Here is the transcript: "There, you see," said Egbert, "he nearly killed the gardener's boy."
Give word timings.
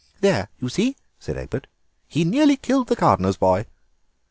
"There, 0.21 0.49
you 0.59 0.67
see," 0.67 0.95
said 1.19 1.37
Egbert, 1.37 1.67
"he 2.07 2.23
nearly 2.23 2.57
killed 2.57 2.87
the 2.87 2.95
gardener's 2.95 3.37
boy." 3.37 3.67